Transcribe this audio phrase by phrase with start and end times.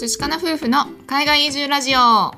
[0.00, 2.32] 寿司かな夫婦の海外移住ラジオ。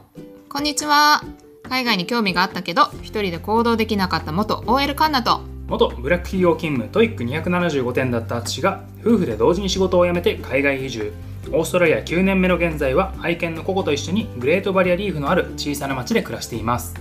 [0.49, 1.23] こんにちは。
[1.63, 5.43] 海外に興味があったけど一人で行動できなかった元 OL カンナと。
[5.69, 11.13] 元ブラック企業勤務 TOEIC 275点だった淳が夫婦で同時に仕事を辞めて海外移住。
[11.53, 16.97] オーストラリア9年目の現在は愛犬のココと一緒にグレートバリアリーフのある小さな町で暮らしています。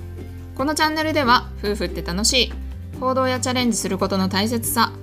[0.54, 2.54] このチャンネルでは夫婦で楽しい
[3.00, 4.94] 行動やチャレンジすることの大切さ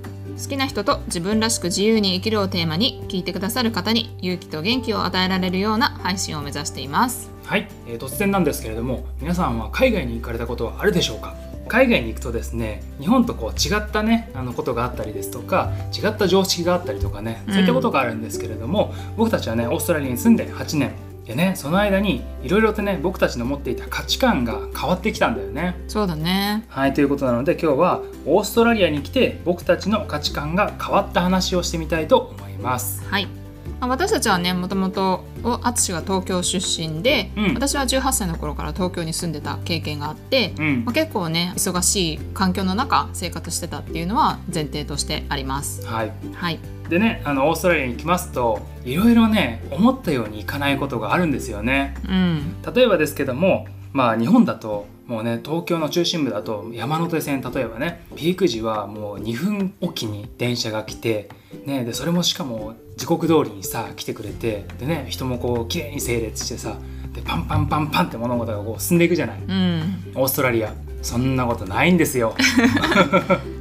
[0.41, 7.29] 好きな人と自分らしく自由に生きるをテーマに聞いてくださる方に勇気と元気を与えられるような配信を目指しています。
[7.45, 11.35] はい、えー突然なんですけれども皆さんは海外に行かれたことはあるでしょうか？
[11.67, 20.93] 海外に行くとですね日本とこう違ったねあのことがあったりですとか違った常識があったりとかねそういったことがあるんですけれども、僕たちはねオーストラリアに住んで8年。
[21.29, 25.75] でねその間にいろいろとね僕たちの持っていた価値観が変わってきたんだよね。
[25.87, 33.07] そうだねはいということなので今日はオーストラリアに来て僕たちの価値観が変わった話をしてみたいと思います。
[33.07, 33.38] はい
[33.79, 37.53] まあ私たちはねもともと淳が東京出身で、うん。
[37.53, 40.85] 私は18歳の頃から東京に住んでた経験があって、うん。
[40.85, 45.85] まあ、結構ね忙しい環境の中生活してたっていうのは前提としてあります。
[45.85, 46.59] はい、はい。
[46.89, 51.95] でねあのオーストラリアに来ますといろいろね思ったようにいかないことがあるんですよね。
[52.07, 52.55] うん。
[52.73, 61.29] 例えばですけどもまあ日本だともうね東京の中心部だと山手線例えばねピーク時はもう2分おきに電車が来て、
[61.65, 66.77] ね、でそれもしかも時刻通りにさ来てくれてでね人もこう綺麗に整列してさ
[67.13, 69.41] でパンパンパンパンって物事がこう進んでいくじゃない。
[69.41, 70.11] うん。
[70.15, 70.73] オーストラリア。
[71.01, 72.35] そんなことないんですよ。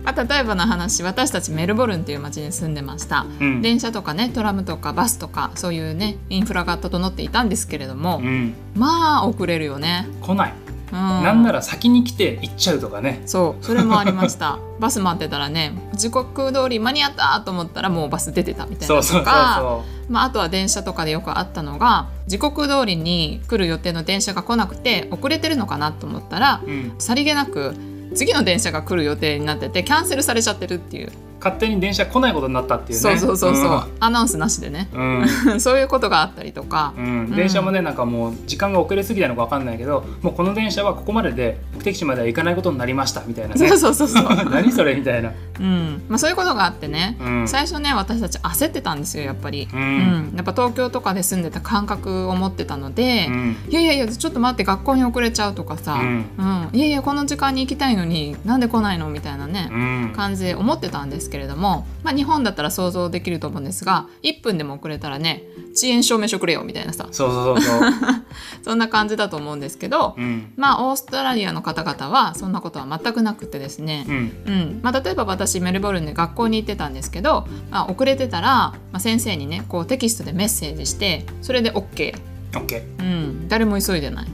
[0.05, 3.63] ま あ、例えばの話私たちメルボルンっていう町に住んでました、うん。
[3.63, 13.22] 電車とかねトラムとかバスとかそういうねインフラが整っていたんですけれども、うん、まあ遅れるよね、来ない、うん、なんなら先に来て行っちゃうとかね。
[13.27, 13.64] そう。
[13.64, 14.58] それもありました。
[14.81, 19.83] バス待ってたらね時刻通り間に合ったと思ったらもうバス出てたみたいなのとか。
[20.20, 27.74] あ、あとは電車とかでよくあったのが時刻通りに来る予定の電車が来なくて遅れてるのかなと思ったらう、うん、さりげなく
[28.14, 33.01] 次の電車が来る予定になっててキャンセルされちゃってるっていう勝手に電車来ないことになったっていうね。
[33.01, 34.89] そうそうそうそう、アナウンスなしでね。
[34.93, 43.69] うん、う んそういうことがあったりとか、うん、電車もねなんかもう時間が遅れすぎたのか分かんないけどもうこの電車はここまでで目的地までは行かないことになりましたみたいなね。
[43.69, 46.03] そうそうそうそう、 何それみたいな、うん。
[46.09, 47.49] まあ、そういうことがあってね、うん。
[47.49, 50.33] 最初ね私たち焦ってたんですよやっぱり、ううんん。
[50.37, 53.57] やっぱ東京とかで住んでた感覚を持ってたので、うん。
[53.69, 56.25] いやいやいやちょっと待って学校に遅れちゃうとかさ、うん。
[56.39, 56.69] うん。
[56.73, 60.13] いやいやこの時間に行きたいのになんで来ないのみたいなね、うん。
[60.15, 65.44] 感じで思ってたんですけれども、まあ、日本だったら想像できると思うんですが1分でも遅れたらね
[65.78, 67.08] 遅延証明書くれよみたいなさ。
[67.12, 67.92] そうそうそうそう、
[68.62, 70.52] そんな感じだと思うんですけど、うん。
[70.56, 74.14] まあオーストラリアの方々はそんなことは全くなくてですね、うん。
[74.46, 74.80] うん。
[74.83, 82.14] まあ、例えば私メルボルンで学校に行ってたんですけど、まあ、遅れてたら、まあ、先生にねこうテキストでメッセージしてそれで OK、
[82.52, 84.27] OK うん、誰も急いでない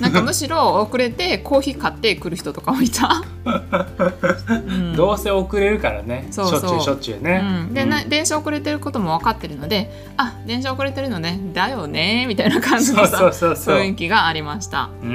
[0.00, 3.22] なんかむしろ遅れてコーヒー買ってくる人とかもいた、
[4.48, 4.96] うん。
[4.96, 6.28] どうせ遅れるからね。
[6.30, 11.40] しょっちゅうしょっちゅうね、うん、で、な電車遅れてることも分かってるのであ電車遅れてるのね。
[11.52, 12.26] だよね。
[12.26, 13.76] みたいな感じのさそうそうそうそう。
[13.78, 14.90] 雰囲気がありました。
[15.02, 15.10] うん。
[15.10, 15.14] う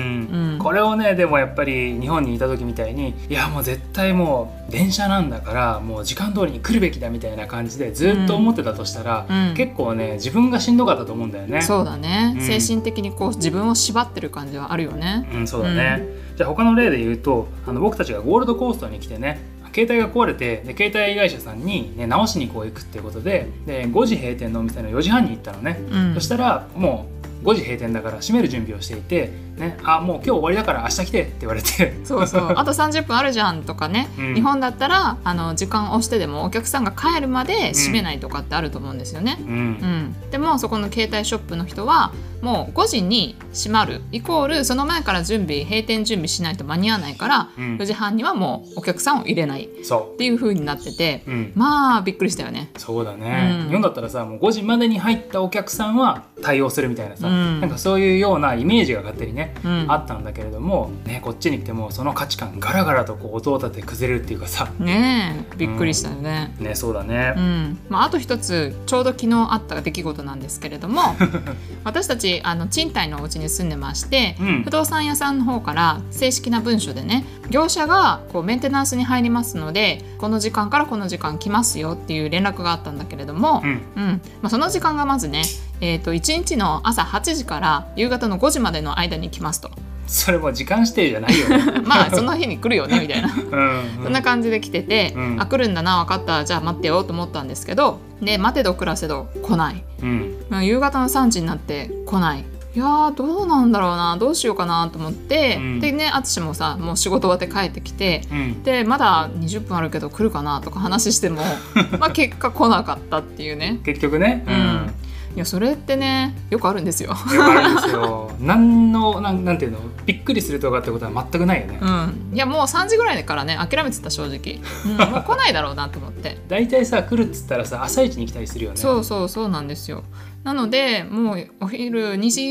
[0.56, 0.60] ん。
[0.60, 9.54] これをねでもやっぱり日本にいた時みたいにいやもう絶対もう電車なんだからもう時間通りに来るべきだみたいな感じでずっと思ってたとしたら、うん。
[9.56, 11.62] 結構ね自分がしんどかったと思うんだよね。
[11.62, 12.42] そうだね、うん。
[12.42, 15.28] 精神的にこう自分を縛ってる感じはあるよね。
[15.34, 16.04] うん、そうだね、
[16.36, 19.42] じゃあ他の例で言うとあの僕たちがゴールドコーストに来てね
[19.74, 26.14] 携帯が壊れてで携帯会社さんに、ね、直しにこう行くっていうことでで5時閉店のお店の4時半に行ったのね、うん。
[26.14, 31.94] そしたらもう5時閉店だから閉める準備をしていて、ね、あもう今日終わりだから明日来てって言われて。
[32.04, 32.54] そうそう。
[32.56, 34.36] あと30分あるじゃんとかね、うん。
[34.36, 39.38] 日本だったらあの時間を押してでもお客さんが帰るまで閉めないとかってあると思うんですよね。
[39.42, 39.50] ううん。
[39.50, 42.12] ん、でもそこの携帯ショップの人は
[42.42, 44.02] もう5時に閉まる。
[44.12, 47.78] イコールその前から準備閉店準備しないと間に合わないから、うん。
[47.78, 49.66] 4時半にはもうお客さんを入れない。
[49.66, 52.70] っそていう風になっててう、うん、まあびっくりしたよね。
[52.78, 53.68] そうだね、うん。
[53.70, 57.62] 日本だったらさもう5時までに入ったお客さんは対応するみたいなさ、うん。
[57.62, 59.86] なんかそういうようなイメージが勝手にね、うん。
[59.88, 64.70] あったんだけれども、ね、こっちに来てもその価値観ガラガラとこう音を立て崩れるっていうかさ。
[64.80, 66.54] ねえびっくりしたよね。
[66.60, 67.34] ねそうだね。
[67.38, 67.80] うん。
[67.90, 71.02] まあ、あと一つちょうど昨日あった出来事なんですけれども
[71.84, 74.64] 私たちあの賃貸のお家に住んでまして、うん。
[74.64, 83.82] 不動産屋さんの方から正式な文書でね業者がこうメンテナンスに入りますのでこの時間からこの時間来ますよっていう連絡があったんだけれども、うん。
[83.96, 84.22] うん。
[84.42, 85.44] まあ、その時間がまずね、
[85.82, 89.70] えー、と1日の朝8時から夕方の5時までの間に来ますと。
[90.08, 91.82] それも時間指定じゃないよね。
[91.86, 93.28] まあその日に来るよねみたいな。
[93.36, 95.38] うんそんな感じで来てて、うん。
[95.40, 99.84] あ来るんだな分かったじゃあ待ってよと思ったんですけどで待てど暮らせど来ない。
[100.02, 100.36] うん。
[100.50, 102.46] まあ夕方の3時になって来ない。
[102.76, 105.80] いやーどうなんだろうなどうしようかなと思って、うん。
[105.82, 108.64] でね淳もさもう仕事終わって帰ってきてうん。
[108.64, 111.42] でまだ20分あるけど来るかなとか話しても
[112.00, 113.80] まあ結果来なかったっていうね。
[113.84, 114.46] 結局ね。
[114.48, 114.94] うん
[115.38, 117.12] いやそれってねよくあるんですよ。
[117.12, 118.32] よくあるんですよ。
[118.40, 119.78] 何のなんなんていうの？
[120.04, 126.40] びっくりするとかってことは全くないよね、うん、いやもう3時ぐらいからね諦めてた正直、うん、 もう来ないだろうなと思って。
[126.48, 128.78] 大体さ来るっつったらさ朝一に来たりするよね。
[128.78, 130.04] そうそうそうなんですよ。
[130.44, 132.42] なのでもうお昼2時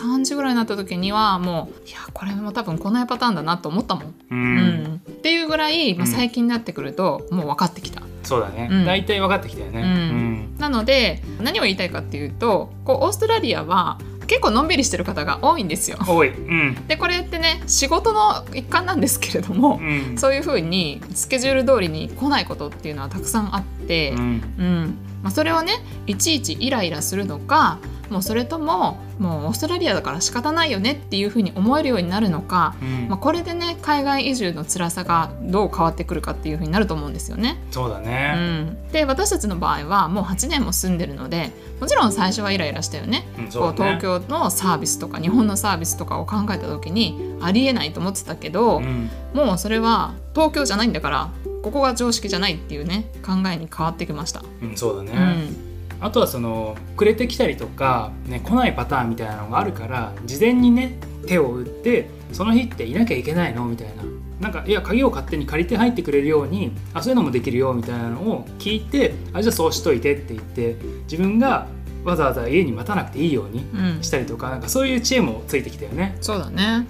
[0.00, 4.56] 3時ぐらいになった時にはもういやこれも多分来ないパターンだなと思ったもん、う、うん。
[4.84, 8.84] んっていうぐらい、まあ、うん最近になってくるともう分かってきた、そうだね、うん。
[8.84, 9.80] 大体分かってきたよね。
[9.80, 10.17] うん
[10.58, 15.96] なので何を言いたいかっていうとこうオーストラリアは結構のんびりしてる方が多いんですよ。
[16.06, 16.28] 多い。
[16.28, 16.86] うん。
[16.86, 20.18] でこれってね仕事の一環なんですけれども、うん。
[20.18, 24.20] そういうふうにスケジュール通りに来ないことっていうのはたくさんあって、うん。
[24.20, 24.98] うん。
[25.22, 25.72] まあ、それをね
[26.06, 27.78] いちいちイライラするのか
[28.10, 33.08] もうそれとももうオーストラリアだから仕方ないよねっていうふうに思えるようになるのか、うん。
[33.08, 37.58] まあ、これでね海外移住の辛さがどう変わってくるかっていうふうになると思うんですよね。
[37.70, 41.50] そうだうね、ん、で私たちの場合はもう8年も住んでるので
[41.80, 43.26] もちろん最初はイライラしたよね。
[43.38, 49.10] うんこそう東京のサービスとか日本のサービスとかを考えた時にありえないと思ってたけど、うん。
[49.34, 51.30] もうそれは東京じゃないんだから
[51.62, 54.42] ここが常識じゃないっていうね考えに変わってきました。
[54.62, 55.67] うん、そうだね、うん
[56.00, 63.64] あとはその遅れてきたりとか、ね、来ないパターンみたいなのがあるから事前にね手を打ってその日っていなきゃいけないの？
[63.66, 64.04] みたいな
[64.40, 70.76] なんかいや鍵を勝手に借りて入ってくれるようにあそういうのもできるよみたいなのを聞いてあじゃあそうしといてって言って
[71.10, 71.66] 自分が
[72.04, 76.16] わざわざ家に待たなくていいようにうんしたりとかなんかそういう知恵もついてきたよね。
[76.20, 76.86] そうだね。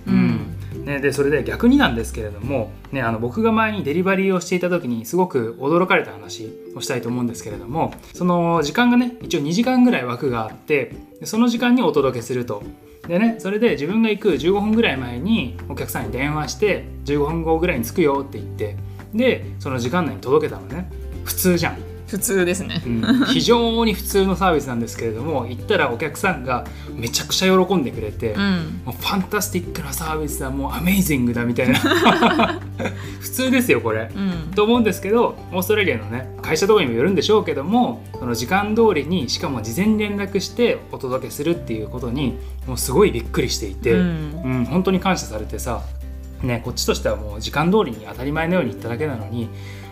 [0.89, 12.63] ね、でそれで逆になんですけれども、ね、あの僕が前にデリバリーをしていた時にすごく驚かれた話をしたいと思うんですけれどもその時間がね一応2時間ぐらい枠があってその時間にお届けすると。
[13.07, 18.77] でね、それで自分が行く15分ぐらい前にお客さんに電話して15分後ぐらいに着くよって言って
[19.15, 20.91] でその時間内に届けたのね。
[21.25, 21.98] 普通じゃん。
[22.09, 22.83] 普通ですね。
[22.85, 26.65] うん非常に普通のサービスなんですけれども行ったらお客さんが
[26.95, 28.81] めちゃくちゃ喜んでくれて、うん。
[28.85, 31.79] もうファンタスティックなサービスだもうアメイジングだみたいな
[33.21, 34.11] 普通ですよこれ。
[34.15, 34.51] うん。
[34.55, 44.65] と思うんですけどオーストラリアのね会社とかにもよるんでしょうけどもその時間通りにしかも事前に連絡してお届けするっていうことにもうすごいびっくりしていて、ううんん。
[44.65, 45.83] 本当に感謝されてさ、
[46.43, 49.49] ね、こっちとしてはもう時間通りに当たり前のように言っただけなのに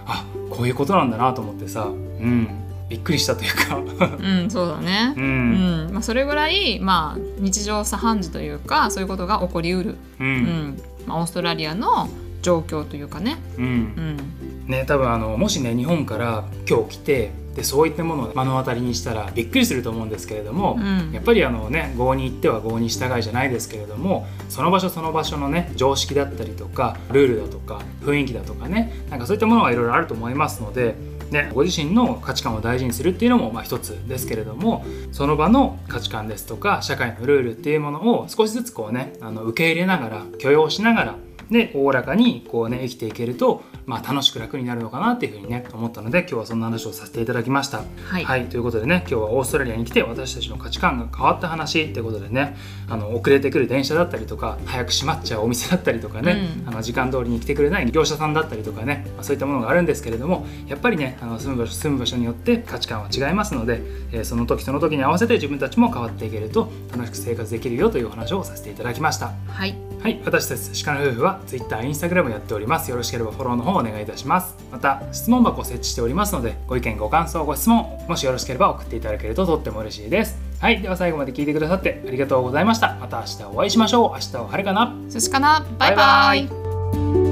[0.06, 2.49] あこういうことなんだなと思ってさ、うん、
[2.88, 3.76] びっくりしたというか、
[4.19, 5.14] うん、そうだね。
[5.17, 9.97] ううんん、まあ、それぐらい、まあ、日常茶飯事というか、そういうことが起こりうる。
[10.20, 12.08] ううんん、まあ、オーストラリアの
[12.43, 13.38] 状況というかね。
[13.58, 14.70] うんうん。
[14.70, 31.17] ね、多分あのもしね日本から今日来てでそういったものを目の当たりにしたらびっくりすると思うんですけれども、うんやっぱりあのね郷に行っては郷に従いじゃないですけれどもその場所その場所のね常識だったりとかルールだとか雰囲気だとかねなんかそういったものがいろいろあると思いますので。
[31.26, 41.14] ね、ご自身の価値観を大事にするっていうのもまあ一つですけれどもその場の価値観ですとか社会のルールっていうものを少しずつこうねあの受け入れながら許容しながら
[41.50, 47.78] でおおらかにこうね生きていけると、まあ、楽しく楽になるのかなっていうふうにね思ったので今日はそんな話をさせていただきました。
[47.78, 48.25] はい。
[48.25, 52.56] はい、ということでね今日はオーストラリアに来て私たちの価値観が変わった話ということでね
[52.88, 63.80] あの遅れてくる電車だったりとか早く閉まっちゃうお店だったりとかね、うんあの時間通りに来てくれない業者さんだったりとかね、まあ、そういったものがあるんですけれどもやっぱりねあの住む場所住む場所によって価値観は違いますので、
[64.12, 69.32] えーその時その時に合わせて自分たちも変わっていけると楽しく生活できるよというお話をさせていただきました。
[69.49, 69.76] はい。
[70.02, 72.90] はい、私たち鹿の夫婦は Twitter、Instagram やっております。
[72.90, 74.57] よろしければフォローの方お願いいたします。
[74.71, 80.38] また、質問箱を設置しておりますので、ご意見、ご感想、ご質問、もしよろしければ送っていただけるととっても嬉しいです。
[80.61, 82.97] はい、では最後まで聞いてくださってありがとうございました。
[83.00, 84.11] また明日お会いしましょう。
[84.12, 87.25] 明日は晴れかな寿司かなバイバイ